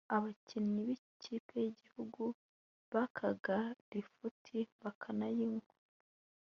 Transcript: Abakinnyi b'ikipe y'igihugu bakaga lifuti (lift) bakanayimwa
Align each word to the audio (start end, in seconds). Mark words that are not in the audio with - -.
Abakinnyi 0.15 0.81
b'ikipe 0.97 1.55
y'igihugu 1.65 2.23
bakaga 2.93 3.57
lifuti 3.91 4.49
(lift) 4.57 4.75
bakanayimwa 4.83 5.67